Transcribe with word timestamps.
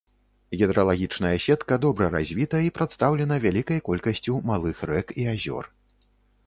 Гідралагічная 0.59 1.33
сетка 1.47 1.77
добра 1.85 2.05
развіта 2.15 2.63
і 2.69 2.73
прадстаўлена 2.79 3.35
вялікай 3.45 3.79
колькасцю 3.93 4.33
малых 4.53 4.77
рэк 4.95 5.07
і 5.23 5.29
азёр. 5.37 5.63